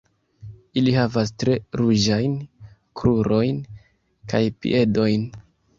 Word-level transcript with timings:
Ili 0.81 0.93
havas 0.95 1.33
tre 1.43 1.57
ruĝajn 1.81 2.35
krurojn 3.03 3.65
kaj 4.33 4.45
piedojn. 4.63 5.33